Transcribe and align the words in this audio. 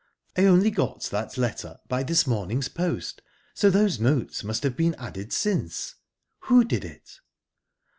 "I 0.35 0.45
only 0.45 0.71
got 0.71 1.03
that 1.11 1.37
letter 1.37 1.77
by 1.87 2.01
this 2.01 2.25
morning's 2.25 2.67
post, 2.69 3.21
so 3.53 3.69
those 3.69 3.99
notes 3.99 4.43
must 4.43 4.63
have 4.63 4.75
been 4.75 4.95
added 4.97 5.31
since. 5.31 5.93
Who 6.45 6.63
did 6.63 6.83
it?" 6.83 7.19